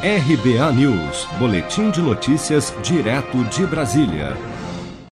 RBA 0.00 0.72
News, 0.74 1.26
Boletim 1.40 1.90
de 1.90 2.00
Notícias, 2.00 2.72
direto 2.84 3.42
de 3.46 3.66
Brasília. 3.66 4.36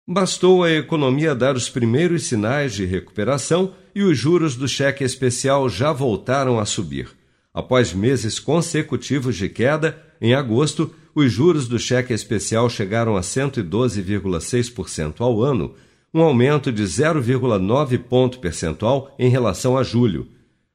Bastou 0.07 0.63
a 0.63 0.71
economia 0.71 1.35
dar 1.35 1.57
os 1.57 1.69
primeiros 1.69 2.29
sinais 2.29 2.75
de 2.75 2.85
recuperação 2.85 3.75
e 3.93 4.05
os 4.05 4.17
juros 4.17 4.55
do 4.55 4.69
cheque 4.69 5.03
especial 5.03 5.69
já 5.69 5.93
voltaram 5.93 6.61
a 6.61 6.65
subir. 6.65 7.09
Após 7.53 7.93
meses 7.93 8.39
consecutivos 8.39 9.35
de 9.35 9.49
queda, 9.49 10.01
em 10.21 10.33
agosto, 10.33 10.95
os 11.13 11.33
juros 11.33 11.67
do 11.67 11.81
cheque 11.81 12.13
especial 12.13 12.71
chegaram 12.71 13.17
a 13.17 13.21
112,6% 13.21 15.15
ao 15.19 15.43
ano, 15.43 15.75
um 16.15 16.23
aumento 16.23 16.71
de 16.71 16.85
0,9 16.85 17.99
ponto 17.99 18.39
percentual 18.39 19.13
em 19.19 19.29
relação 19.29 19.77
a 19.77 19.83
julho 19.83 20.29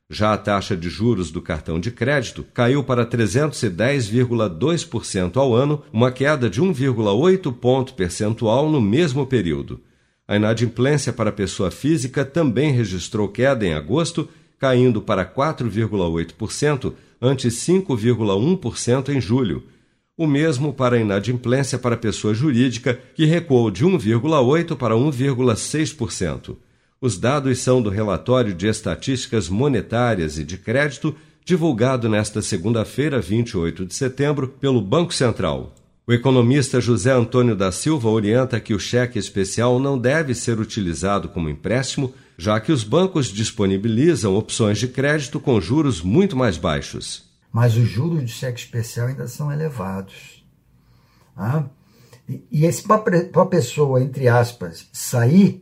já 0.10 0.34
a 0.34 0.38
taxa 0.38 0.76
de 0.78 0.90
juros 0.90 1.32
do 1.32 1.42
cartão 1.42 1.80
de 1.80 1.90
crédito 1.90 2.46
caiu 2.54 2.84
para 2.84 3.04
310,2% 3.06 5.38
ao 5.38 5.56
ano, 5.56 5.82
uma 5.92 6.12
queda 6.12 6.48
de 6.50 6.62
1,8 6.62 7.52
ponto 7.54 7.94
percentual 7.96 8.70
no 8.70 8.80
mesmo 8.80 9.26
período. 9.26 9.82
A 10.28 10.36
inadimplência 10.36 11.12
para 11.12 11.32
pessoa 11.32 11.72
física 11.72 12.24
também 12.24 12.72
registrou 12.72 13.28
queda 13.28 13.66
em 13.66 13.74
agosto, 13.74 14.30
caindo 14.60 15.02
para 15.02 15.26
4,8%, 15.26 16.94
ante 17.22 17.48
5,1% 17.48 19.10
em 19.10 19.20
julho. 19.20 19.64
O 20.16 20.28
mesmo 20.28 20.72
para 20.74 20.96
a 20.96 21.00
inadimplência 21.00 21.80
para 21.80 21.98
pessoa 21.98 22.34
jurídica, 22.34 22.98
que 23.16 23.26
recuou 23.26 23.70
de 23.72 23.86
1,8% 23.86 24.78
para 24.78 24.96
1,6%. 24.96 26.56
Os 27.04 27.18
dados 27.18 27.60
são 27.60 27.82
do 27.82 27.90
relatório 27.90 28.54
de 28.54 28.66
estatísticas 28.66 29.50
monetárias 29.50 30.38
e 30.38 30.44
de 30.46 30.58
crédito 30.58 31.14
divulgado 31.44 32.08
nesta 32.08 32.42
segunda-feira, 32.42 33.20
28 33.20 33.86
de 33.86 33.94
setembro, 33.94 34.48
pelo 34.48 34.82
Banco 34.82 35.14
Central. 35.14 35.76
O 36.08 36.14
economista 36.14 36.80
José 36.80 37.12
Antônio 37.12 37.58
da 37.58 37.74
Silva 37.74 38.08
orienta 38.08 38.58
que 38.58 38.74
o 38.74 38.80
cheque 38.80 39.20
especial 39.20 39.82
não 39.82 40.00
deve 40.00 40.34
ser 40.34 40.62
utilizado 40.62 41.28
como 41.28 41.50
empréstimo, 41.50 42.14
já 42.38 42.58
que 42.62 42.72
os 42.72 42.86
bancos 42.86 43.28
disponibilizam 43.28 44.38
opções 44.38 44.80
de 44.80 44.88
crédito 44.88 45.42
com 45.42 45.60
juros 45.60 46.02
muito 46.02 46.38
mais 46.38 46.56
baixos. 46.56 47.26
Mas 47.52 47.76
os 47.76 47.90
juros 47.90 48.22
do 48.22 48.30
cheque 48.30 48.62
especial 48.62 49.08
ainda 49.08 49.28
são 49.28 49.52
elevados. 49.52 50.42
Ah? 51.36 51.66
E, 52.30 52.46
e 52.50 52.72
para 52.88 53.42
a 53.42 53.46
pessoa, 53.46 54.02
entre 54.02 54.30
aspas, 54.30 54.88
sair 54.94 55.62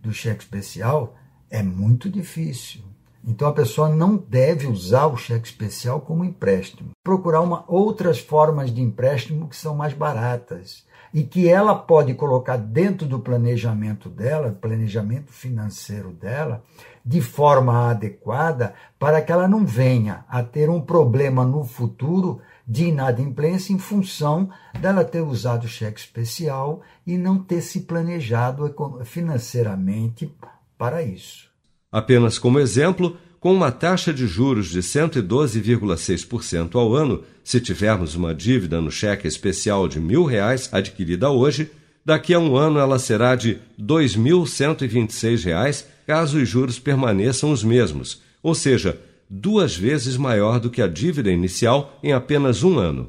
do 0.00 0.12
cheque 0.12 0.42
especial 0.42 1.16
é 1.50 1.62
muito 1.62 2.10
difícil. 2.10 2.87
Então 3.26 3.48
a 3.48 3.52
pessoa 3.52 3.88
não 3.88 4.16
deve 4.16 4.66
usar 4.66 5.06
o 5.06 5.16
cheque 5.16 5.48
especial 5.48 6.00
como 6.00 6.24
empréstimo. 6.24 6.90
Procurar 7.02 7.40
uma, 7.40 7.64
outras 7.66 8.18
formas 8.18 8.72
de 8.72 8.80
empréstimo 8.80 9.48
que 9.48 9.56
são 9.56 9.74
mais 9.74 9.92
baratas 9.92 10.86
e 11.12 11.22
que 11.22 11.48
ela 11.48 11.74
pode 11.74 12.14
colocar 12.14 12.56
dentro 12.56 13.06
do 13.06 13.18
planejamento 13.18 14.08
dela, 14.08 14.56
planejamento 14.60 15.32
financeiro 15.32 16.10
dela, 16.12 16.62
de 17.04 17.20
forma 17.20 17.90
adequada 17.90 18.74
para 18.98 19.22
que 19.22 19.32
ela 19.32 19.48
não 19.48 19.64
venha 19.64 20.24
a 20.28 20.42
ter 20.42 20.68
um 20.68 20.80
problema 20.80 21.44
no 21.44 21.64
futuro 21.64 22.40
de 22.66 22.88
inadimplência 22.88 23.72
em 23.72 23.78
função 23.78 24.50
dela 24.78 25.04
ter 25.04 25.22
usado 25.22 25.64
o 25.64 25.68
cheque 25.68 25.98
especial 25.98 26.82
e 27.06 27.16
não 27.16 27.42
ter 27.42 27.62
se 27.62 27.80
planejado 27.80 28.74
financeiramente 29.04 30.30
para 30.76 31.02
isso. 31.02 31.48
Apenas 31.90 32.38
como 32.38 32.58
exemplo, 32.58 33.16
com 33.40 33.54
uma 33.54 33.72
taxa 33.72 34.12
de 34.12 34.26
juros 34.26 34.68
de 34.68 34.80
112,6% 34.80 36.74
ao 36.74 36.94
ano, 36.94 37.22
se 37.42 37.58
tivermos 37.60 38.14
uma 38.14 38.34
dívida 38.34 38.78
no 38.80 38.90
cheque 38.90 39.26
especial 39.26 39.88
de 39.88 39.98
mil 40.00 40.24
reais 40.24 40.68
adquirida 40.72 41.30
hoje, 41.30 41.70
daqui 42.04 42.34
a 42.34 42.38
um 42.38 42.56
ano 42.56 42.78
ela 42.78 42.98
será 42.98 43.34
de 43.34 43.52
R$ 43.52 43.60
2.126, 43.80 45.86
caso 46.06 46.38
os 46.38 46.48
juros 46.48 46.78
permaneçam 46.78 47.50
os 47.50 47.64
mesmos, 47.64 48.20
ou 48.42 48.54
seja, 48.54 49.00
duas 49.30 49.76
vezes 49.76 50.16
maior 50.16 50.60
do 50.60 50.70
que 50.70 50.82
a 50.82 50.88
dívida 50.88 51.30
inicial 51.30 51.98
em 52.02 52.12
apenas 52.12 52.62
um 52.62 52.78
ano. 52.78 53.08